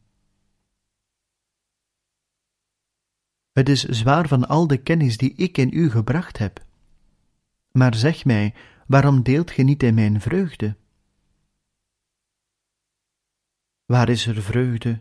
Het 3.51 3.69
is 3.69 3.83
zwaar 3.83 4.27
van 4.27 4.47
al 4.47 4.67
de 4.67 4.77
kennis 4.77 5.17
die 5.17 5.33
ik 5.33 5.57
in 5.57 5.69
u 5.73 5.89
gebracht 5.89 6.37
heb. 6.37 6.65
Maar 7.71 7.95
zeg 7.95 8.25
mij, 8.25 8.53
waarom 8.87 9.23
deelt 9.23 9.51
ge 9.51 9.61
niet 9.61 9.83
in 9.83 9.93
mijn 9.93 10.21
vreugde? 10.21 10.79
Waar 13.91 14.09
is 14.09 14.25
er 14.25 14.41
vreugde? 14.41 14.99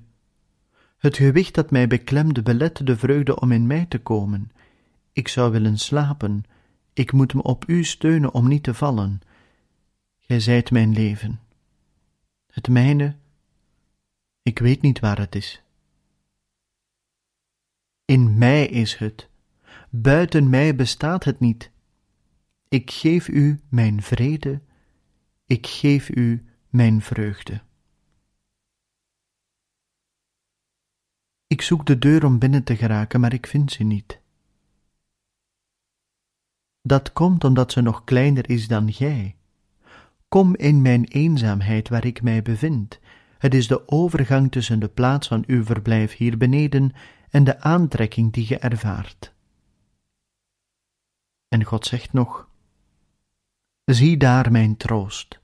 Het 0.99 1.17
gewicht 1.17 1.55
dat 1.55 1.71
mij 1.71 1.87
beklemde 1.87 2.43
belet 2.43 2.87
de 2.87 2.97
vreugde 2.97 3.41
om 3.41 3.53
in 3.53 3.67
mij 3.67 3.87
te 3.87 3.99
komen. 3.99 4.53
Ik 5.13 5.29
zou 5.29 5.53
willen 5.53 5.79
slapen, 5.79 6.45
ik 6.93 7.13
moet 7.13 7.35
me 7.35 7.43
op 7.43 7.69
u 7.69 7.85
steunen 7.85 8.35
om 8.35 8.49
niet 8.49 8.63
te 8.63 8.75
vallen. 8.75 9.21
Gij 10.19 10.41
zijt 10.41 10.71
mijn 10.71 10.93
leven. 10.93 11.41
Het 12.47 12.69
mijne, 12.69 13.17
ik 14.43 14.59
weet 14.59 14.83
niet 14.83 15.01
waar 15.01 15.19
het 15.19 15.35
is. 15.35 15.63
In 18.05 18.39
mij 18.39 18.67
is 18.67 18.97
het, 18.97 19.29
buiten 19.91 20.51
mij 20.51 20.77
bestaat 20.77 21.25
het 21.25 21.41
niet. 21.41 21.71
Ik 22.69 22.91
geef 22.91 23.29
u 23.29 23.61
mijn 23.69 24.03
vrede, 24.03 24.61
ik 25.47 25.67
geef 25.67 26.09
u 26.09 26.45
mijn 26.69 27.03
vreugde. 27.03 27.61
Ik 31.51 31.63
zoek 31.63 31.87
de 31.87 31.99
deur 31.99 32.25
om 32.25 32.39
binnen 32.39 32.65
te 32.65 32.77
geraken, 32.77 33.21
maar 33.21 33.33
ik 33.33 33.47
vind 33.47 33.73
ze 33.73 33.83
niet. 33.83 34.21
Dat 36.83 37.13
komt 37.13 37.45
omdat 37.45 37.73
ze 37.73 37.81
nog 37.81 38.05
kleiner 38.05 38.51
is 38.51 38.69
dan 38.69 38.93
gij. 38.93 39.37
Kom 40.29 40.57
in 40.57 40.83
mijn 40.83 41.05
eenzaamheid 41.05 41.89
waar 41.89 42.05
ik 42.05 42.23
mij 42.23 42.43
bevind. 42.43 43.01
Het 43.39 43.55
is 43.55 43.67
de 43.67 43.89
overgang 43.89 44.51
tussen 44.51 44.81
de 44.81 44.89
plaats 44.89 45.29
van 45.29 45.45
uw 45.47 45.65
verblijf 45.65 46.17
hier 46.17 46.37
beneden 46.37 46.93
en 47.31 47.45
de 47.45 47.61
aantrekking 47.61 48.33
die 48.33 48.47
ge 48.47 48.59
ervaart. 48.59 49.35
En 51.49 51.65
God 51.65 51.87
zegt 51.87 52.13
nog: 52.13 52.49
Zie 53.85 54.17
daar 54.17 54.53
mijn 54.53 54.77
troost. 54.77 55.41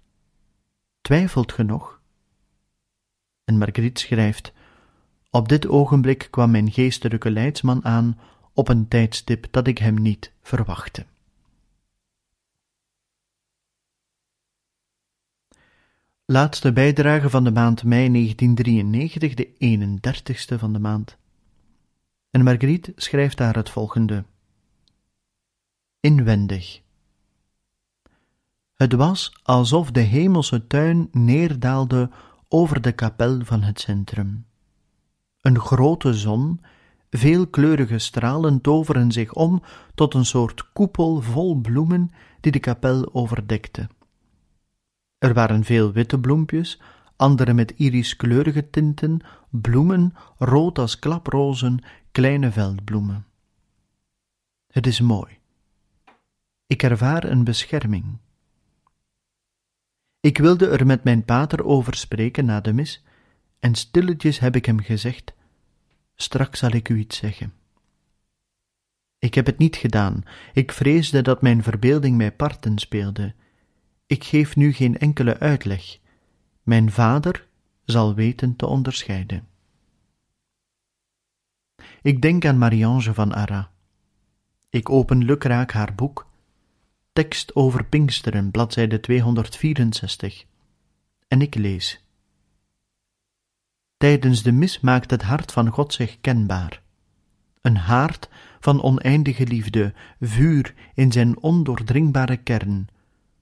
Twijfelt 1.01 1.53
ge 1.53 1.63
nog? 1.63 2.01
En 3.45 3.59
Margriet 3.59 3.99
schrijft: 3.99 4.53
Op 5.37 5.49
dit 5.49 5.69
ogenblik 5.69 6.29
kwam 6.31 6.51
mijn 6.51 6.71
geestelijke 6.71 7.31
leidsman 7.31 7.85
aan 7.85 8.19
op 8.53 8.69
een 8.69 8.89
tijdstip 8.89 9.47
dat 9.51 9.67
ik 9.67 9.79
hem 9.79 9.95
niet 9.95 10.33
verwachtte. 10.43 11.07
Laatste 16.25 16.73
bijdrage 16.73 17.31
van 17.31 17.45
de 17.45 17.51
maand 17.51 17.85
mei 17.85 18.11
1993, 18.13 19.35
de 19.35 19.49
31ste 19.49 20.59
van 20.59 20.73
de 20.73 20.79
maand. 20.79 21.17
En 22.31 22.43
Marguerite 22.43 22.93
schrijft 22.97 23.37
daar 23.37 23.57
het 23.57 23.71
volgende: 23.71 24.25
Inwendig. 26.01 26.81
Het 28.75 28.93
was 28.93 29.41
alsof 29.43 29.91
de 29.91 30.01
hemelse 30.01 30.67
tuin 30.67 31.09
neerdaalde 31.13 32.11
over 32.49 32.81
de 32.81 32.93
kapel 32.93 33.45
van 33.45 33.63
het 33.63 33.81
centrum. 33.81 34.46
Een 35.47 35.61
grote 35.61 36.15
zon, 36.15 36.61
veelkleurige 37.11 37.99
stralen 37.99 38.61
toveren 38.61 39.13
zich 39.13 39.33
om 39.33 39.63
tot 39.95 40.15
een 40.15 40.25
soort 40.25 40.73
koepel 40.73 41.21
vol 41.21 41.61
bloemen 41.61 42.11
die 42.41 42.53
de 42.53 42.59
kapel 42.59 43.15
overdekte. 43.15 43.89
Er 45.19 45.35
waren 45.35 45.65
veel 45.65 45.93
witte 45.93 46.21
bloempjes, 46.21 46.81
andere 47.17 47.53
met 47.53 47.71
iriskleurige 47.71 48.71
tinten, 48.71 49.21
bloemen, 49.51 50.15
rood 50.39 50.79
als 50.79 50.99
klaprozen, 50.99 51.85
kleine 52.13 52.53
veldbloemen. 52.53 53.27
Het 54.73 54.87
is 54.87 55.01
mooi. 55.01 55.39
Ik 56.67 56.83
ervaar 56.83 57.25
een 57.25 57.45
bescherming. 57.45 58.19
Ik 60.21 60.39
wilde 60.39 60.69
er 60.69 60.87
met 60.87 61.05
mijn 61.05 61.25
pater 61.25 61.65
over 61.65 61.95
spreken 61.95 62.45
na 62.45 62.61
de 62.61 62.73
mis, 62.73 63.05
en 63.59 63.75
stilletjes 63.75 64.39
heb 64.39 64.57
ik 64.57 64.67
hem 64.67 64.81
gezegd: 64.81 65.33
Straks 66.15 66.59
zal 66.59 66.71
ik 66.71 66.89
u 66.89 66.99
iets 66.99 67.17
zeggen. 67.17 67.53
Ik 69.19 69.35
heb 69.35 69.47
het 69.47 69.59
niet 69.59 69.77
gedaan, 69.77 70.23
ik 70.53 70.73
vreesde 70.73 71.23
dat 71.23 71.43
mijn 71.43 71.63
verbeelding 71.63 72.17
mij 72.17 72.33
parten 72.33 72.79
speelde 72.79 73.35
ik 74.07 74.25
geef 74.25 74.57
nu 74.57 74.73
geen 74.73 74.99
enkele 74.99 75.39
uitleg. 75.39 75.99
Mijn 76.63 76.91
vader 76.91 77.47
zal 77.85 78.15
weten 78.15 78.57
te 78.57 78.67
onderscheiden. 78.67 79.49
Ik 82.03 82.23
denk 82.23 82.45
aan 82.45 82.59
Marie-Ange 82.59 83.15
van 83.15 83.33
Arras. 83.33 83.67
Ik 84.71 84.91
open 84.91 85.25
lukraak 85.25 85.73
haar 85.73 85.95
boek, 85.95 86.27
tekst 87.13 87.55
over 87.55 87.85
Pinksteren, 87.85 88.51
bladzijde 88.51 89.01
264, 89.01 90.45
en 91.29 91.41
ik 91.41 91.55
lees. 91.55 92.06
Tijdens 93.97 94.43
de 94.43 94.53
mis 94.53 94.81
maakt 94.81 95.11
het 95.11 95.23
hart 95.23 95.53
van 95.53 95.69
God 95.69 95.93
zich 95.93 96.21
kenbaar. 96.21 96.83
Een 97.61 97.77
haard 97.77 98.29
van 98.61 98.83
oneindige 98.83 99.47
liefde, 99.47 99.95
vuur 100.21 100.75
in 100.95 101.13
zijn 101.13 101.39
ondoordringbare 101.39 102.37
kern, 102.37 102.89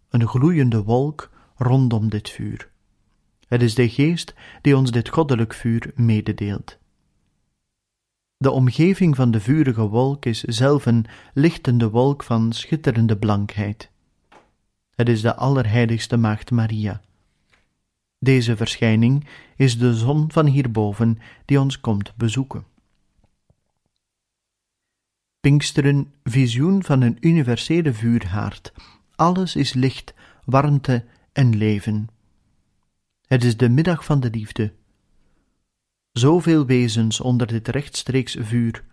een 0.08 0.26
gloeiende 0.26 0.82
wolk 0.82 1.30
rondom 1.56 2.08
dit 2.08 2.30
vuur. 2.30 2.70
Het 3.48 3.62
is 3.62 3.74
de 3.74 3.88
Geest 3.88 4.34
die 4.60 4.76
ons 4.76 4.90
dit 4.90 5.08
goddelijk 5.08 5.54
vuur 5.54 5.92
mededeelt. 5.94 6.78
De 8.36 8.50
omgeving 8.50 9.16
van 9.16 9.30
de 9.30 9.40
vurige 9.40 9.86
wolk 9.86 10.24
is 10.24 10.40
zelf 10.40 10.86
een 10.86 11.06
lichtende 11.32 11.90
wolk 11.90 12.22
van 12.22 12.52
schitterende 12.52 13.16
blankheid. 13.16 13.90
Het 14.94 15.08
is 15.08 15.20
de 15.20 15.34
Allerheiligste 15.34 16.16
Maagd 16.16 16.50
Maria. 16.50 17.00
Deze 18.18 18.56
verschijning 18.56 19.28
is 19.56 19.78
de 19.78 19.94
zon 19.94 20.32
van 20.32 20.46
hierboven 20.46 21.18
die 21.44 21.60
ons 21.60 21.80
komt 21.80 22.16
bezoeken. 22.16 22.64
Pinksteren, 25.40 26.12
visioen 26.22 26.84
van 26.84 27.00
een 27.00 27.16
universele 27.20 27.92
vuurhaard, 27.92 28.72
alles 29.14 29.56
is 29.56 29.72
licht, 29.72 30.14
warmte 30.44 31.04
en 31.32 31.56
leven. 31.56 32.08
Het 33.26 33.44
is 33.44 33.56
de 33.56 33.68
middag 33.68 34.04
van 34.04 34.20
de 34.20 34.30
liefde. 34.30 34.72
Zoveel 36.12 36.66
wezens 36.66 37.20
onder 37.20 37.46
dit 37.46 37.68
rechtstreeks 37.68 38.36
vuur, 38.40 38.84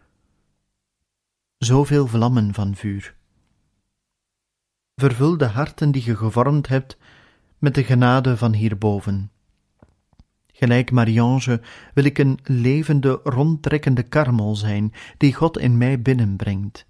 zoveel 1.58 2.08
vlammen 2.08 2.54
van 2.54 2.76
vuur. 2.76 3.16
Vervul 4.96 5.38
de 5.38 5.46
harten 5.46 5.92
die 5.92 6.02
ge 6.02 6.16
gevormd 6.16 6.68
hebt 6.68 6.98
met 7.62 7.76
de 7.76 7.84
genade 7.84 8.38
van 8.38 8.54
hierboven. 8.54 9.32
Gelijk 10.54 10.92
Mariange 10.92 11.62
wil 11.94 12.04
ik 12.04 12.18
een 12.18 12.40
levende, 12.44 13.20
rondtrekkende 13.24 14.04
karmel 14.04 14.56
zijn, 14.56 14.94
die 15.18 15.34
God 15.34 15.58
in 15.58 15.78
mij 15.78 16.02
binnenbrengt. 16.02 16.86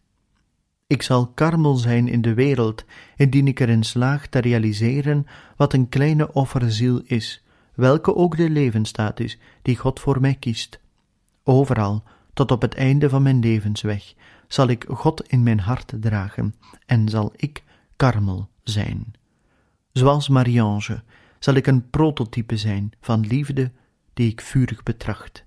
Ik 0.88 1.02
zal 1.02 1.28
karmel 1.28 1.76
zijn 1.76 2.08
in 2.08 2.22
de 2.22 2.34
wereld, 2.34 2.86
indien 3.16 3.48
ik 3.48 3.60
erin 3.60 3.84
slaag 3.84 4.28
te 4.28 4.40
realiseren 4.40 5.26
wat 5.56 5.74
een 5.74 5.90
kleine 5.90 6.34
offerziel 6.34 7.02
is, 7.06 7.44
welke 7.76 8.16
ook 8.16 8.38
de 8.38 8.50
levensstaat 8.50 9.20
is 9.20 9.38
die 9.62 9.78
God 9.78 10.00
voor 10.00 10.22
mij 10.22 10.36
kiest. 10.36 10.80
Overal, 11.44 12.04
tot 12.34 12.52
op 12.52 12.62
het 12.62 12.76
einde 12.76 13.10
van 13.10 13.22
mijn 13.22 13.40
levensweg, 13.40 14.14
zal 14.48 14.68
ik 14.68 14.86
God 14.90 15.28
in 15.28 15.44
mijn 15.44 15.60
hart 15.60 15.94
dragen 16.00 16.56
en 16.86 17.10
zal 17.10 17.34
ik 17.36 17.64
karmel 17.96 18.50
zijn. 18.64 19.14
Zoals 19.92 20.30
Mariange 20.30 21.04
zal 21.40 21.54
ik 21.54 21.68
een 21.68 21.90
prototype 21.90 22.58
zijn 22.58 22.92
van 23.02 23.20
liefde 23.20 23.72
die 24.14 24.32
ik 24.32 24.42
vurig 24.42 24.84
betracht. 24.84 25.46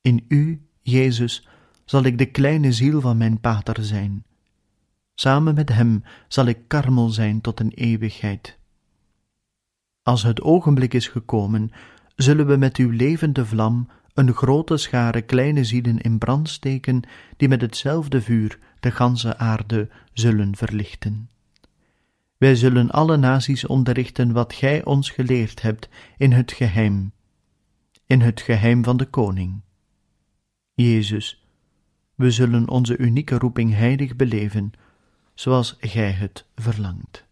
In 0.00 0.24
u, 0.28 0.66
Jezus, 0.80 1.48
zal 1.84 2.02
ik 2.02 2.18
de 2.18 2.26
kleine 2.26 2.72
ziel 2.72 3.00
van 3.00 3.16
mijn 3.16 3.40
pater 3.40 3.84
zijn. 3.84 4.24
Samen 5.14 5.54
met 5.54 5.68
hem 5.68 6.04
zal 6.28 6.46
ik 6.46 6.58
karmel 6.66 7.08
zijn 7.08 7.40
tot 7.40 7.60
een 7.60 7.70
eeuwigheid. 7.70 8.58
Als 10.02 10.22
het 10.22 10.40
ogenblik 10.40 10.94
is 10.94 11.08
gekomen, 11.08 11.70
zullen 12.16 12.46
we 12.46 12.56
met 12.56 12.76
uw 12.76 12.90
levende 12.90 13.46
vlam 13.46 13.88
een 14.14 14.32
grote 14.32 14.76
schare 14.76 15.22
kleine 15.22 15.64
zielen 15.64 15.98
in 15.98 16.18
brand 16.18 16.48
steken, 16.48 17.02
die 17.36 17.48
met 17.48 17.60
hetzelfde 17.60 18.22
vuur 18.22 18.58
de 18.80 18.90
ganse 18.90 19.36
aarde 19.36 19.88
zullen 20.12 20.56
verlichten. 20.56 21.28
Wij 22.44 22.54
zullen 22.54 22.90
alle 22.90 23.16
naties 23.16 23.66
onderrichten 23.66 24.32
wat 24.32 24.52
gij 24.52 24.84
ons 24.84 25.10
geleerd 25.10 25.62
hebt 25.62 25.88
in 26.16 26.32
het 26.32 26.52
geheim, 26.52 27.12
in 28.06 28.20
het 28.20 28.40
geheim 28.40 28.84
van 28.84 28.96
de 28.96 29.04
koning. 29.06 29.62
Jezus, 30.74 31.46
we 32.14 32.30
zullen 32.30 32.68
onze 32.68 32.96
unieke 32.96 33.38
roeping 33.38 33.74
heilig 33.74 34.16
beleven, 34.16 34.72
zoals 35.34 35.76
gij 35.80 36.10
het 36.10 36.46
verlangt. 36.54 37.23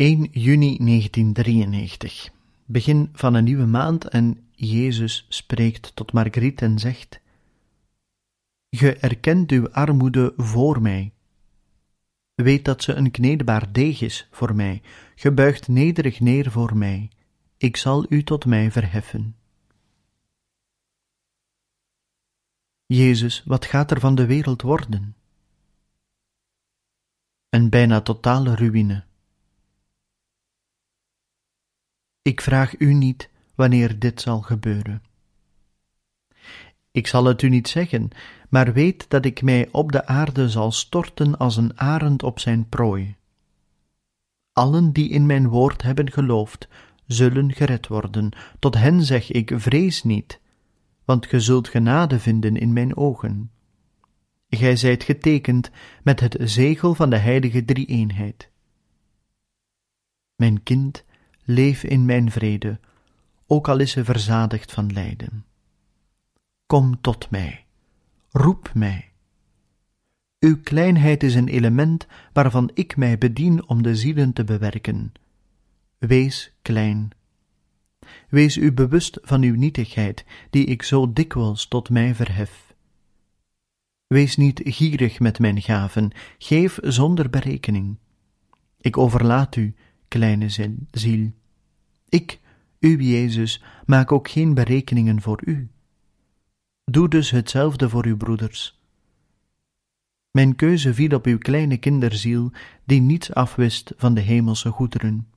1 0.00 0.28
juni 0.32 0.76
1993. 0.78 2.30
Begin 2.64 3.08
van 3.12 3.34
een 3.34 3.44
nieuwe 3.44 3.66
maand 3.66 4.04
en 4.04 4.48
Jezus 4.54 5.26
spreekt 5.28 5.96
tot 5.96 6.12
Margriet 6.12 6.62
en 6.62 6.78
zegt: 6.78 7.20
Ge 8.70 8.96
erkent 8.96 9.50
uw 9.50 9.70
armoede 9.70 10.32
voor 10.36 10.82
mij. 10.82 11.12
Weet 12.34 12.64
dat 12.64 12.82
ze 12.82 12.92
een 12.92 13.10
kneedbaar 13.10 13.72
deeg 13.72 14.00
is 14.00 14.28
voor 14.30 14.54
mij, 14.54 14.82
ge 15.14 15.32
buigt 15.32 15.68
nederig 15.68 16.20
neer 16.20 16.50
voor 16.50 16.76
mij. 16.76 17.10
Ik 17.56 17.76
zal 17.76 18.06
u 18.08 18.22
tot 18.22 18.46
mij 18.46 18.70
verheffen. 18.70 19.36
Jezus, 22.86 23.42
wat 23.44 23.64
gaat 23.64 23.90
er 23.90 24.00
van 24.00 24.14
de 24.14 24.26
wereld 24.26 24.62
worden? 24.62 25.16
Een 27.48 27.68
bijna 27.68 28.00
totale 28.00 28.54
ruïne. 28.54 29.08
Ik 32.22 32.40
vraag 32.40 32.78
u 32.78 32.94
niet 32.94 33.30
wanneer 33.54 33.98
dit 33.98 34.20
zal 34.20 34.40
gebeuren. 34.40 35.02
Ik 36.90 37.06
zal 37.06 37.24
het 37.24 37.42
u 37.42 37.48
niet 37.48 37.68
zeggen, 37.68 38.10
maar 38.48 38.72
weet 38.72 39.10
dat 39.10 39.24
ik 39.24 39.42
mij 39.42 39.68
op 39.72 39.92
de 39.92 40.06
aarde 40.06 40.48
zal 40.48 40.72
storten 40.72 41.38
als 41.38 41.56
een 41.56 41.78
arend 41.78 42.22
op 42.22 42.38
zijn 42.38 42.68
prooi. 42.68 43.16
Allen 44.52 44.92
die 44.92 45.08
in 45.08 45.26
mijn 45.26 45.48
woord 45.48 45.82
hebben 45.82 46.12
geloofd, 46.12 46.68
zullen 47.06 47.52
gered 47.52 47.86
worden. 47.86 48.30
Tot 48.58 48.74
hen 48.74 49.02
zeg 49.02 49.30
ik: 49.30 49.52
vrees 49.54 50.02
niet, 50.02 50.40
want 51.04 51.26
ge 51.26 51.40
zult 51.40 51.68
genade 51.68 52.18
vinden 52.18 52.56
in 52.56 52.72
mijn 52.72 52.96
ogen. 52.96 53.50
Gij 54.48 54.76
zijt 54.76 55.02
getekend 55.02 55.70
met 56.02 56.20
het 56.20 56.36
zegel 56.40 56.94
van 56.94 57.10
de 57.10 57.16
heilige 57.16 57.64
drie-eenheid. 57.64 58.50
Mijn 60.36 60.62
kind, 60.62 61.04
leef 61.50 61.84
in 61.84 62.04
mijn 62.04 62.30
vrede, 62.30 62.78
ook 63.46 63.68
al 63.68 63.78
is 63.78 63.90
ze 63.90 64.04
verzadigd 64.04 64.72
van 64.72 64.92
lijden. 64.92 65.44
Kom 66.66 67.00
tot 67.00 67.30
mij, 67.30 67.64
roep 68.30 68.70
mij. 68.74 69.10
Uw 70.38 70.60
kleinheid 70.62 71.22
is 71.22 71.34
een 71.34 71.48
element 71.48 72.06
waarvan 72.32 72.70
ik 72.74 72.96
mij 72.96 73.18
bedien 73.18 73.68
om 73.68 73.82
de 73.82 73.96
zielen 73.96 74.32
te 74.32 74.44
bewerken. 74.44 75.12
Wees 75.98 76.52
klein. 76.62 77.10
Wees 78.28 78.56
u 78.56 78.72
bewust 78.72 79.18
van 79.22 79.42
uw 79.42 79.54
nietigheid, 79.54 80.24
die 80.50 80.64
ik 80.64 80.82
zo 80.82 81.12
dikwijls 81.12 81.68
tot 81.68 81.90
mij 81.90 82.14
verhef. 82.14 82.74
Wees 84.06 84.36
niet 84.36 84.60
gierig 84.64 85.20
met 85.20 85.38
mijn 85.38 85.62
gaven, 85.62 86.10
geef 86.38 86.78
zonder 86.82 87.30
berekening. 87.30 87.98
Ik 88.80 88.96
overlaat 88.96 89.56
u, 89.56 89.74
kleine 90.08 90.48
ziel. 90.90 91.32
Ik, 92.10 92.40
uw 92.80 92.98
Jezus, 92.98 93.62
maak 93.86 94.12
ook 94.12 94.28
geen 94.28 94.54
berekeningen 94.54 95.20
voor 95.22 95.40
u. 95.44 95.68
Doe 96.84 97.08
dus 97.08 97.30
hetzelfde 97.30 97.88
voor 97.88 98.04
uw 98.06 98.16
broeders. 98.16 98.80
Mijn 100.30 100.56
keuze 100.56 100.94
viel 100.94 101.16
op 101.16 101.26
uw 101.26 101.38
kleine 101.38 101.76
kinderziel, 101.76 102.52
die 102.84 103.00
niets 103.00 103.32
afwist 103.34 103.92
van 103.96 104.14
de 104.14 104.20
hemelse 104.20 104.70
goederen. 104.70 105.28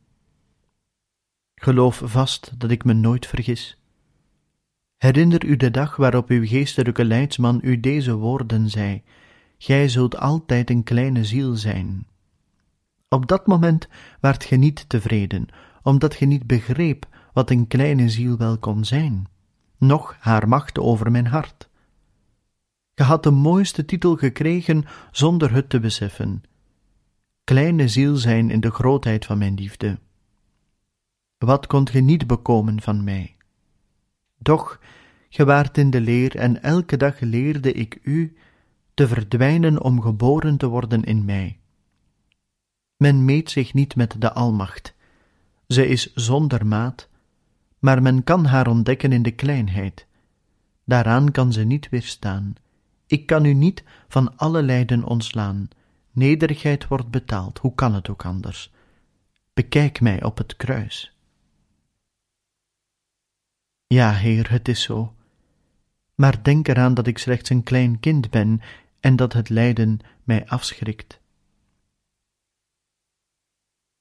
Geloof 1.56 2.02
vast 2.06 2.60
dat 2.60 2.72
ik 2.72 2.84
me 2.84 2.94
nooit 2.94 3.28
vergis. 3.28 3.78
Herinner 4.98 5.46
u 5.46 5.56
de 5.56 5.72
dag 5.72 5.96
waarop 5.96 6.30
uw 6.30 6.46
geestelijke 6.46 7.06
leidsman 7.06 7.60
u 7.64 7.80
deze 7.80 8.16
woorden 8.16 8.70
zei: 8.70 9.04
Gij 9.58 9.88
zult 9.88 10.18
altijd 10.18 10.70
een 10.70 10.84
kleine 10.84 11.26
ziel 11.26 11.56
zijn. 11.56 12.08
Op 13.10 13.28
dat 13.28 13.48
moment 13.48 13.88
waart 14.20 14.44
ge 14.44 14.56
niet 14.56 14.90
tevreden, 14.90 15.48
omdat 15.84 16.16
ge 16.16 16.26
niet 16.26 16.48
begreep 16.48 17.08
wat 17.34 17.50
een 17.50 17.68
kleine 17.68 18.10
ziel 18.10 18.38
wel 18.38 18.58
kon 18.58 18.86
zijn, 18.86 19.28
noch 19.78 20.16
haar 20.20 20.48
macht 20.48 20.80
over 20.80 21.12
mijn 21.12 21.28
hart. 21.28 21.70
Ge 22.96 23.04
had 23.04 23.24
de 23.24 23.32
mooiste 23.32 23.86
titel 23.86 24.16
gekregen 24.16 24.86
zonder 25.12 25.54
het 25.54 25.70
te 25.70 25.80
beseffen. 25.80 26.44
Kleine 27.44 27.88
ziel 27.88 28.16
zijn 28.16 28.50
in 28.50 28.60
de 28.60 28.72
grootheid 28.72 29.26
van 29.26 29.38
mijn 29.38 29.54
liefde. 29.54 30.00
Wat 31.38 31.68
kondt 31.68 31.90
ge 31.90 32.00
niet 32.00 32.28
bekomen 32.28 32.82
van 32.82 33.04
mij? 33.04 33.36
Doch, 34.38 34.80
ge 35.30 35.46
waart 35.46 35.78
in 35.78 35.90
de 35.90 36.02
leer 36.02 36.36
en 36.36 36.64
elke 36.64 36.98
dag 36.98 37.20
leerde 37.20 37.72
ik 37.72 38.00
u 38.04 38.38
te 38.94 39.08
verdwijnen 39.08 39.82
om 39.82 40.02
geboren 40.02 40.58
te 40.58 40.68
worden 40.68 41.04
in 41.04 41.26
mij. 41.26 41.60
Men 42.98 43.26
meet 43.26 43.52
zich 43.52 43.74
niet 43.74 43.96
met 43.96 44.22
de 44.22 44.34
Almacht. 44.34 44.96
Ze 45.68 45.88
is 45.88 46.14
zonder 46.14 46.66
maat, 46.66 47.10
maar 47.80 48.02
men 48.02 48.24
kan 48.24 48.46
haar 48.46 48.68
ontdekken 48.68 49.12
in 49.12 49.24
de 49.24 49.32
kleinheid. 49.32 50.08
Daaraan 50.86 51.32
kan 51.32 51.54
ze 51.54 51.64
niet 51.64 51.90
weerstaan. 51.90 52.56
Ik 53.08 53.26
kan 53.26 53.46
u 53.46 53.54
niet 53.54 53.84
van 54.08 54.38
alle 54.38 54.64
lijden 54.64 55.04
ontslaan. 55.04 55.68
Nederigheid 56.12 56.88
wordt 56.88 57.10
betaald, 57.10 57.60
hoe 57.60 57.76
kan 57.76 57.94
het 57.94 58.10
ook 58.10 58.26
anders? 58.26 58.72
Bekijk 59.54 60.02
mij 60.02 60.24
op 60.24 60.38
het 60.38 60.56
kruis. 60.56 61.16
Ja, 63.88 64.14
Heer, 64.14 64.52
het 64.52 64.68
is 64.68 64.82
zo. 64.82 65.14
Maar 66.16 66.44
denk 66.44 66.68
eraan 66.68 66.94
dat 66.94 67.08
ik 67.08 67.18
slechts 67.18 67.50
een 67.50 67.64
klein 67.64 68.00
kind 68.00 68.30
ben 68.30 68.62
en 69.00 69.16
dat 69.16 69.34
het 69.34 69.50
lijden 69.50 70.00
mij 70.24 70.48
afschrikt. 70.48 71.22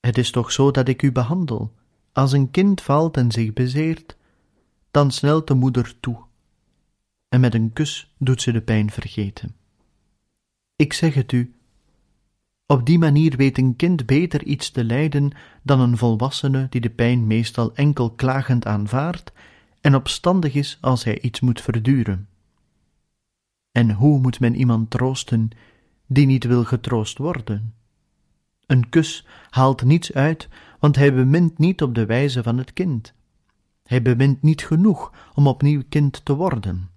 Het 0.03 0.19
is 0.19 0.31
toch 0.31 0.53
zo 0.53 0.71
dat 0.71 0.89
ik 0.89 1.03
u 1.03 1.13
behandel. 1.13 1.73
Als 2.13 2.33
een 2.33 2.51
kind 2.51 2.81
valt 2.81 3.17
en 3.17 3.33
zich 3.33 3.53
bezeert, 3.53 4.17
dan 4.91 5.11
snelt 5.11 5.47
de 5.47 5.55
moeder 5.55 5.95
toe, 6.01 6.17
en 7.29 7.41
met 7.41 7.55
een 7.55 7.73
kus 7.73 8.15
doet 8.19 8.43
ze 8.43 8.53
de 8.53 8.61
pijn 8.61 8.91
vergeten. 8.91 9.55
Ik 10.77 10.93
zeg 10.93 11.15
het 11.15 11.33
u, 11.33 11.55
op 12.67 12.87
die 12.87 12.99
manier 12.99 13.37
weet 13.37 13.59
een 13.59 13.77
kind 13.77 14.07
beter 14.07 14.45
iets 14.45 14.71
te 14.71 14.85
lijden 14.85 15.31
dan 15.63 15.81
een 15.81 15.97
volwassene 15.97 16.67
die 16.71 16.81
de 16.81 16.91
pijn 16.91 17.27
meestal 17.27 17.75
enkel 17.75 18.11
klagend 18.11 18.67
aanvaardt 18.67 19.33
en 19.81 19.95
opstandig 19.95 20.55
is 20.55 20.79
als 20.81 21.05
hij 21.05 21.21
iets 21.21 21.41
moet 21.41 21.61
verduren. 21.61 22.29
En 23.73 23.91
hoe 23.91 24.21
moet 24.21 24.41
men 24.41 24.55
iemand 24.55 24.91
troosten 24.91 25.51
die 26.07 26.27
niet 26.27 26.45
wil 26.45 26.65
getroost 26.65 27.19
worden? 27.19 27.75
Een 28.73 28.89
kus 28.89 29.27
haalt 29.51 29.85
niets 29.85 30.13
uit, 30.13 30.49
want 30.79 30.97
hij 30.97 31.15
bemint 31.15 31.59
niet 31.59 31.83
op 31.83 31.95
de 31.95 32.07
wijze 32.07 32.43
van 32.43 32.59
het 32.59 32.73
kind. 32.73 33.15
Hij 33.83 34.03
bemint 34.03 34.43
niet 34.43 34.65
genoeg 34.65 35.13
om 35.35 35.47
opnieuw 35.47 35.83
kind 35.89 36.25
te 36.25 36.35
worden. 36.35 36.91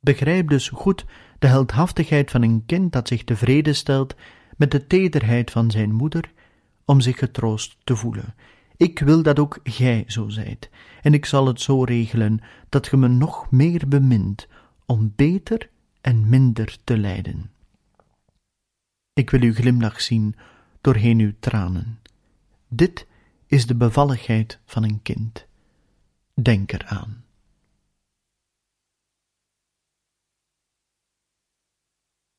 Begrijp 0.00 0.48
dus 0.48 0.68
goed 0.68 1.04
de 1.38 1.46
heldhaftigheid 1.46 2.30
van 2.30 2.42
een 2.42 2.62
kind 2.66 2.92
dat 2.92 3.08
zich 3.08 3.24
tevreden 3.24 3.74
stelt 3.74 4.14
met 4.56 4.70
de 4.70 4.86
tederheid 4.86 5.50
van 5.50 5.70
zijn 5.70 5.92
moeder 5.92 6.32
om 6.84 7.00
zich 7.00 7.18
getroost 7.18 7.76
te 7.84 7.96
voelen. 7.96 8.34
Ik 8.76 8.98
wil 8.98 9.22
dat 9.22 9.38
ook 9.38 9.58
gij 9.62 10.04
zo 10.06 10.28
zijt, 10.28 10.70
en 11.02 11.14
ik 11.14 11.24
zal 11.24 11.46
het 11.46 11.60
zo 11.60 11.82
regelen 11.82 12.40
dat 12.68 12.88
ge 12.88 12.96
me 12.96 13.08
nog 13.08 13.50
meer 13.50 13.88
bemint 13.88 14.48
om 14.86 15.12
beter 15.16 15.70
en 16.00 16.28
minder 16.28 16.76
te 16.84 16.98
lijden. 16.98 17.50
Ik 19.12 19.30
wil 19.30 19.40
uw 19.40 19.54
glimlach 19.54 20.00
zien 20.00 20.34
doorheen 20.84 21.18
uw 21.18 21.32
tranen. 21.40 21.98
Dit 22.68 23.06
is 23.46 23.66
de 23.66 23.74
bevalligheid 23.74 24.58
van 24.64 24.82
een 24.82 25.02
kind. 25.02 25.46
Denk 26.34 26.72
eraan. 26.72 27.24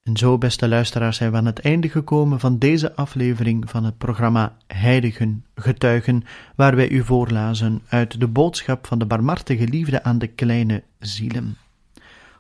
En 0.03 0.17
zo, 0.17 0.37
beste 0.37 0.67
luisteraars, 0.67 1.17
zijn 1.17 1.31
we 1.31 1.37
aan 1.37 1.45
het 1.45 1.59
einde 1.59 1.89
gekomen 1.89 2.39
van 2.39 2.59
deze 2.59 2.95
aflevering 2.95 3.69
van 3.69 3.83
het 3.83 3.97
programma 3.97 4.57
Heiligen 4.67 5.45
Getuigen, 5.55 6.23
waar 6.55 6.75
wij 6.75 6.89
u 6.89 7.03
voorlazen 7.03 7.81
uit 7.87 8.19
de 8.19 8.27
boodschap 8.27 8.87
van 8.87 8.99
de 8.99 9.05
barmhartige 9.05 9.67
liefde 9.67 10.03
aan 10.03 10.17
de 10.17 10.27
kleine 10.27 10.83
zielen. 10.99 11.57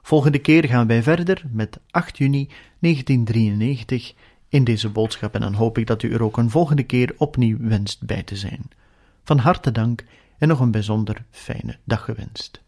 Volgende 0.01 0.39
keer 0.39 0.65
gaan 0.65 0.87
wij 0.87 1.03
verder 1.03 1.43
met 1.51 1.79
8 1.91 2.17
juni 2.17 2.49
1993 2.79 4.13
in 4.55 4.63
deze 4.63 4.89
boodschap 4.89 5.33
en 5.33 5.41
dan 5.41 5.53
hoop 5.53 5.77
ik 5.77 5.87
dat 5.87 6.03
u 6.03 6.13
er 6.13 6.23
ook 6.23 6.37
een 6.37 6.49
volgende 6.49 6.83
keer 6.83 7.13
opnieuw 7.17 7.57
wenst 7.59 8.05
bij 8.05 8.23
te 8.23 8.35
zijn. 8.35 8.69
Van 9.23 9.37
harte 9.37 9.71
dank 9.71 10.03
en 10.37 10.47
nog 10.47 10.59
een 10.59 10.71
bijzonder 10.71 11.25
fijne 11.29 11.77
dag 11.83 12.05
gewenst. 12.05 12.63